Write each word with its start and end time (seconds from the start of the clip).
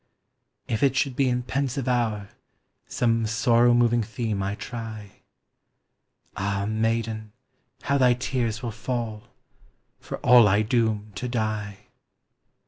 If 0.67 0.81
it 0.81 0.95
should 0.95 1.15
be 1.15 1.29
in 1.29 1.43
pensive 1.43 1.87
hour 1.87 2.29
Some 2.87 3.27
sorrow 3.27 3.71
moving 3.75 4.01
theme 4.01 4.41
I 4.41 4.55
try, 4.55 5.21
Ah, 6.35 6.65
maiden, 6.67 7.33
how 7.83 7.99
thy 7.99 8.15
tears 8.15 8.63
will 8.63 8.71
fall, 8.71 9.25
For 9.99 10.17
all 10.25 10.47
I 10.47 10.63
doom 10.63 11.11
to 11.13 11.27
die! 11.27 11.85